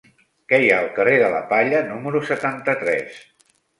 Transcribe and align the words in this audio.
Què 0.53 0.59
hi 0.61 0.69
ha 0.69 0.77
al 0.85 0.87
carrer 0.95 1.13
de 1.23 1.29
la 1.35 1.41
Palla 1.51 1.81
número 1.91 2.23
setanta-tres? 2.31 3.21